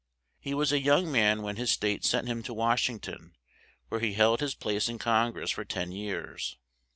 He 0.39 0.55
was 0.55 0.71
a 0.71 0.81
young 0.81 1.11
man 1.11 1.43
when 1.43 1.57
his 1.57 1.69
state 1.71 2.03
sent 2.03 2.27
him 2.27 2.41
to 2.41 2.55
Wash 2.55 2.89
ing 2.89 2.99
ton 3.01 3.35
where 3.89 4.01
he 4.01 4.13
held 4.13 4.39
his 4.39 4.55
place 4.55 4.89
in 4.89 4.97
Con 4.97 5.31
gress 5.31 5.51
for 5.51 5.63
ten 5.63 5.91
years. 5.91 6.57